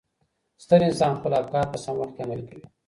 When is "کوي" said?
2.49-2.65